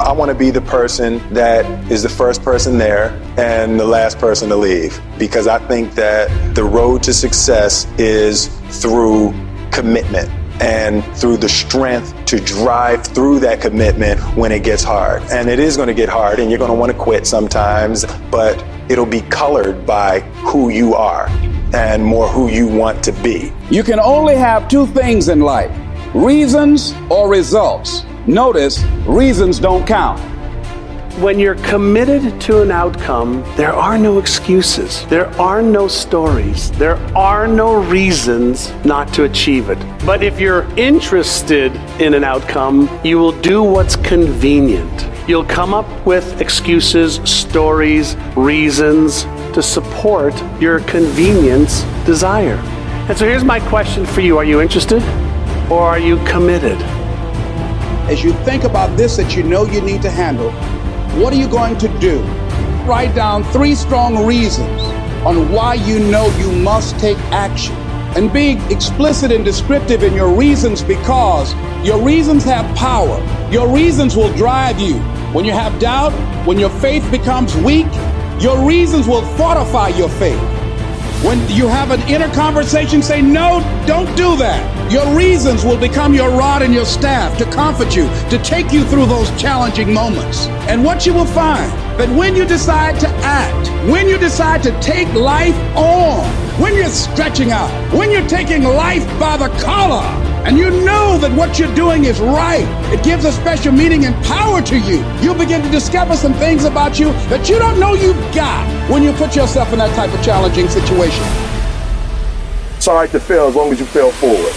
I 0.00 0.10
want 0.10 0.28
to 0.28 0.34
be 0.34 0.50
the 0.50 0.60
person 0.60 1.22
that 1.32 1.64
is 1.90 2.02
the 2.02 2.08
first 2.08 2.42
person 2.42 2.78
there 2.78 3.10
and 3.38 3.78
the 3.78 3.84
last 3.86 4.18
person 4.18 4.48
to 4.48 4.56
leave 4.56 5.00
because 5.20 5.46
I 5.46 5.60
think 5.68 5.94
that 5.94 6.54
the 6.56 6.64
road 6.64 7.04
to 7.04 7.14
success 7.14 7.86
is 7.96 8.48
through 8.82 9.32
commitment 9.70 10.28
and 10.60 11.04
through 11.16 11.36
the 11.36 11.48
strength 11.48 12.12
to 12.26 12.40
drive 12.40 13.06
through 13.06 13.38
that 13.40 13.60
commitment 13.60 14.20
when 14.36 14.50
it 14.50 14.64
gets 14.64 14.82
hard. 14.82 15.22
And 15.30 15.48
it 15.48 15.60
is 15.60 15.76
going 15.76 15.88
to 15.88 15.94
get 15.94 16.08
hard 16.08 16.40
and 16.40 16.50
you're 16.50 16.58
going 16.58 16.72
to 16.72 16.76
want 16.76 16.90
to 16.90 16.98
quit 16.98 17.24
sometimes, 17.24 18.04
but 18.32 18.64
it'll 18.88 19.06
be 19.06 19.20
colored 19.22 19.86
by 19.86 20.20
who 20.42 20.70
you 20.70 20.94
are 20.94 21.28
and 21.72 22.04
more 22.04 22.28
who 22.28 22.48
you 22.48 22.66
want 22.66 23.02
to 23.04 23.12
be. 23.12 23.52
You 23.70 23.84
can 23.84 24.00
only 24.00 24.34
have 24.34 24.66
two 24.66 24.86
things 24.88 25.28
in 25.28 25.40
life 25.40 25.70
reasons 26.14 26.94
or 27.10 27.28
results. 27.28 28.04
Notice 28.26 28.82
reasons 29.06 29.58
don't 29.58 29.86
count. 29.86 30.18
When 31.20 31.38
you're 31.38 31.56
committed 31.56 32.40
to 32.40 32.62
an 32.62 32.70
outcome, 32.70 33.44
there 33.54 33.74
are 33.74 33.98
no 33.98 34.18
excuses. 34.18 35.04
There 35.08 35.28
are 35.38 35.60
no 35.60 35.88
stories. 35.88 36.72
There 36.72 36.96
are 37.14 37.46
no 37.46 37.82
reasons 37.84 38.72
not 38.82 39.12
to 39.12 39.24
achieve 39.24 39.68
it. 39.68 39.78
But 40.06 40.22
if 40.22 40.40
you're 40.40 40.62
interested 40.78 41.76
in 42.00 42.14
an 42.14 42.24
outcome, 42.24 42.88
you 43.04 43.18
will 43.18 43.38
do 43.42 43.62
what's 43.62 43.94
convenient. 43.96 45.06
You'll 45.28 45.44
come 45.44 45.74
up 45.74 45.86
with 46.06 46.40
excuses, 46.40 47.16
stories, 47.28 48.16
reasons 48.36 49.24
to 49.52 49.62
support 49.62 50.34
your 50.62 50.80
convenience 50.80 51.82
desire. 52.06 52.56
And 53.06 53.18
so 53.18 53.26
here's 53.26 53.44
my 53.44 53.60
question 53.60 54.06
for 54.06 54.22
you 54.22 54.38
Are 54.38 54.44
you 54.44 54.62
interested 54.62 55.02
or 55.70 55.82
are 55.82 55.98
you 55.98 56.16
committed? 56.24 56.82
As 58.08 58.22
you 58.22 58.32
think 58.44 58.64
about 58.64 58.96
this 58.98 59.16
that 59.16 59.34
you 59.34 59.42
know 59.42 59.64
you 59.64 59.80
need 59.80 60.02
to 60.02 60.10
handle, 60.10 60.50
what 61.18 61.32
are 61.32 61.36
you 61.36 61.48
going 61.48 61.78
to 61.78 61.88
do? 62.00 62.20
Write 62.84 63.14
down 63.14 63.44
three 63.44 63.74
strong 63.74 64.26
reasons 64.26 64.82
on 65.24 65.50
why 65.50 65.74
you 65.74 65.98
know 66.00 66.26
you 66.36 66.52
must 66.52 66.98
take 66.98 67.16
action. 67.32 67.74
And 68.14 68.30
be 68.32 68.58
explicit 68.70 69.32
and 69.32 69.44
descriptive 69.44 70.02
in 70.02 70.12
your 70.12 70.32
reasons 70.36 70.82
because 70.82 71.54
your 71.84 72.00
reasons 72.00 72.44
have 72.44 72.64
power. 72.76 73.18
Your 73.50 73.74
reasons 73.74 74.16
will 74.16 74.32
drive 74.34 74.78
you. 74.78 74.98
When 75.32 75.44
you 75.46 75.52
have 75.52 75.80
doubt, 75.80 76.12
when 76.46 76.58
your 76.58 76.70
faith 76.70 77.10
becomes 77.10 77.56
weak, 77.56 77.86
your 78.38 78.64
reasons 78.68 79.08
will 79.08 79.24
fortify 79.36 79.88
your 79.88 80.10
faith. 80.10 80.63
When 81.24 81.40
you 81.48 81.68
have 81.68 81.90
an 81.90 82.02
inner 82.02 82.28
conversation, 82.34 83.00
say, 83.02 83.22
No, 83.22 83.60
don't 83.86 84.14
do 84.14 84.36
that. 84.36 84.92
Your 84.92 85.16
reasons 85.16 85.64
will 85.64 85.78
become 85.78 86.12
your 86.12 86.28
rod 86.28 86.60
and 86.60 86.74
your 86.74 86.84
staff 86.84 87.38
to 87.38 87.46
comfort 87.46 87.96
you, 87.96 88.04
to 88.28 88.38
take 88.44 88.72
you 88.72 88.84
through 88.84 89.06
those 89.06 89.30
challenging 89.40 89.90
moments. 89.90 90.48
And 90.68 90.84
what 90.84 91.06
you 91.06 91.14
will 91.14 91.24
find 91.24 91.72
that 91.98 92.14
when 92.14 92.36
you 92.36 92.44
decide 92.44 93.00
to 93.00 93.08
act, 93.24 93.70
when 93.90 94.06
you 94.06 94.18
decide 94.18 94.62
to 94.64 94.80
take 94.82 95.10
life 95.14 95.56
on, 95.74 96.26
when 96.60 96.74
you're 96.74 96.90
stretching 96.90 97.52
out, 97.52 97.70
when 97.94 98.10
you're 98.10 98.28
taking 98.28 98.62
life 98.62 99.06
by 99.18 99.38
the 99.38 99.48
collar, 99.64 100.04
and 100.44 100.58
you 100.58 100.70
know 100.84 101.16
that 101.18 101.32
what 101.32 101.58
you're 101.58 101.74
doing 101.74 102.04
is 102.04 102.20
right, 102.20 102.66
it 102.92 103.02
gives 103.02 103.24
a 103.24 103.32
special 103.32 103.72
meaning 103.72 104.04
and 104.04 104.14
power 104.24 104.60
to 104.60 104.78
you. 104.78 105.02
You'll 105.22 105.34
begin 105.34 105.62
to 105.62 105.70
discover 105.70 106.16
some 106.16 106.34
things 106.34 106.64
about 106.64 106.98
you 106.98 107.12
that 107.32 107.48
you 107.48 107.58
don't 107.58 107.80
know 107.80 107.94
you've 107.94 108.20
got 108.34 108.68
when 108.90 109.02
you 109.02 109.12
put 109.14 109.34
yourself 109.34 109.72
in 109.72 109.78
that 109.78 109.94
type 109.96 110.12
of 110.12 110.22
challenging 110.22 110.68
situation. 110.68 111.24
It's 112.76 112.84
to 113.12 113.20
fail 113.20 113.46
as 113.46 113.54
long 113.54 113.72
as 113.72 113.80
you 113.80 113.86
fail 113.86 114.10
forward. 114.12 114.52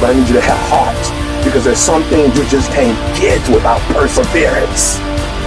But 0.00 0.10
I 0.10 0.18
need 0.18 0.26
you 0.26 0.34
to 0.34 0.40
have 0.40 0.58
heart 0.68 1.44
because 1.44 1.64
there's 1.64 1.78
some 1.78 2.02
things 2.04 2.36
you 2.36 2.44
just 2.46 2.70
can't 2.72 2.98
get 3.20 3.38
without 3.48 3.80
perseverance. 3.94 4.98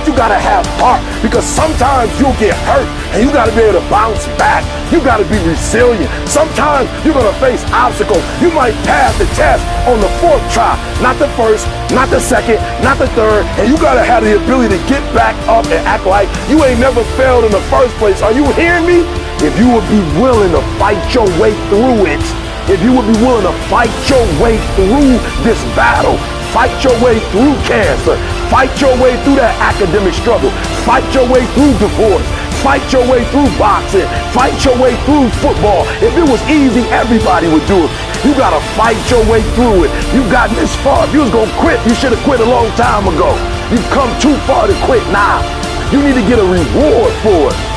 You 0.06 0.18
gotta 0.18 0.38
have 0.38 0.66
heart 0.82 1.02
because 1.22 1.46
sometimes 1.46 2.10
you'll 2.18 2.36
get 2.42 2.58
hurt 2.66 2.90
and 3.14 3.22
you 3.22 3.30
gotta 3.30 3.54
be 3.54 3.62
able 3.62 3.78
to 3.78 3.86
bounce 3.90 4.26
back. 4.42 4.66
You 4.92 4.98
gotta 5.00 5.26
be 5.30 5.38
resilient. 5.46 6.10
Sometimes 6.28 6.90
you're 7.06 7.14
gonna 7.14 7.38
face 7.38 7.62
obstacles. 7.70 8.26
You 8.42 8.50
might 8.52 8.74
pass 8.82 9.14
the 9.22 9.30
test 9.38 9.62
on 9.86 10.02
the 10.02 10.10
fourth 10.18 10.42
try, 10.50 10.74
not 11.06 11.22
the 11.22 11.30
first, 11.38 11.70
not 11.94 12.10
the 12.10 12.20
second, 12.20 12.58
not 12.82 12.98
the 12.98 13.08
third, 13.14 13.46
and 13.62 13.70
you 13.70 13.78
gotta 13.78 14.04
have 14.04 14.24
the 14.24 14.42
ability 14.42 14.74
to 14.74 14.82
get 14.90 15.02
back 15.14 15.38
up 15.48 15.66
and 15.70 15.86
act 15.86 16.06
like 16.10 16.28
you 16.50 16.58
ain't 16.66 16.80
never 16.80 17.04
failed 17.14 17.46
in 17.46 17.52
the 17.52 17.64
first 17.70 17.94
place. 18.02 18.22
Are 18.22 18.34
you 18.34 18.46
hearing 18.58 18.86
me? 18.86 19.06
If 19.46 19.58
you 19.58 19.70
would 19.70 19.86
be 19.90 20.02
willing 20.18 20.52
to 20.54 20.62
fight 20.78 21.02
your 21.14 21.26
way 21.38 21.54
through 21.70 22.10
it, 22.10 22.22
if 22.70 22.82
you 22.82 22.94
would 22.94 23.06
be 23.06 23.18
willing 23.22 23.46
to 23.46 23.54
fight 23.70 23.94
your 24.10 24.22
way 24.42 24.58
through 24.78 25.18
this 25.46 25.62
battle, 25.78 26.18
fight 26.52 26.76
your 26.84 26.96
way 27.00 27.20
through 27.32 27.56
cancer, 27.64 28.20
fight 28.52 28.72
your 28.80 28.92
way 29.00 29.16
through 29.24 29.40
that 29.40 29.56
academic 29.64 30.14
struggle, 30.14 30.52
fight 30.84 31.08
your 31.16 31.28
way 31.32 31.48
through 31.56 31.72
divorce, 31.80 32.28
fight 32.60 32.84
your 32.92 33.08
way 33.08 33.24
through 33.32 33.48
boxing, 33.56 34.06
fight 34.36 34.54
your 34.64 34.76
way 34.76 34.94
through 35.08 35.32
football. 35.40 35.88
If 36.04 36.12
it 36.14 36.28
was 36.28 36.44
easy, 36.52 36.84
everybody 36.92 37.48
would 37.48 37.66
do 37.66 37.88
it. 37.88 37.92
You 38.28 38.36
gotta 38.36 38.60
fight 38.76 39.00
your 39.10 39.24
way 39.32 39.42
through 39.56 39.88
it. 39.88 39.92
You 40.14 40.22
got 40.30 40.52
this 40.52 40.76
far. 40.84 41.08
If 41.08 41.14
you 41.16 41.24
was 41.24 41.32
gonna 41.32 41.56
quit, 41.58 41.80
you 41.88 41.96
should 41.96 42.12
have 42.12 42.24
quit 42.28 42.40
a 42.40 42.46
long 42.46 42.70
time 42.76 43.08
ago. 43.08 43.32
You've 43.72 43.88
come 43.90 44.12
too 44.20 44.36
far 44.46 44.68
to 44.68 44.76
quit 44.86 45.02
now. 45.10 45.42
You 45.90 46.04
need 46.04 46.16
to 46.20 46.26
get 46.28 46.38
a 46.38 46.46
reward 46.46 47.12
for 47.24 47.50
it. 47.50 47.71